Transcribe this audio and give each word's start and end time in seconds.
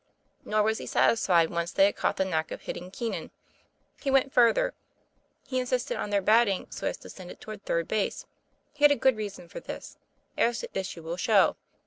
Nor 0.43 0.63
was 0.63 0.79
he 0.79 0.87
satisfied, 0.87 1.51
once 1.51 1.71
they 1.71 1.85
had 1.85 1.95
caught 1.95 2.17
the 2.17 2.25
knack 2.25 2.49
of 2.49 2.61
hitting 2.61 2.89
Keenan. 2.89 3.29
He 4.01 4.09
went 4.09 4.33
further; 4.33 4.73
he 5.45 5.59
insisted 5.59 5.95
on 5.95 6.09
their 6.09 6.23
batting 6.23 6.65
so 6.71 6.87
as 6.87 6.97
to 6.97 7.09
send 7.11 7.29
it 7.29 7.39
toward 7.39 7.63
third 7.65 7.87
base. 7.87 8.25
He 8.73 8.83
had 8.83 8.89
a 8.91 8.95
good 8.95 9.15
reason 9.15 9.47
for 9.47 9.59
this, 9.59 9.99
as 10.39 10.61
the 10.61 10.79
issue 10.79 11.03
will 11.03 11.17
show. 11.17 11.55